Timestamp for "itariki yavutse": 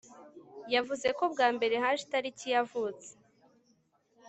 2.07-3.09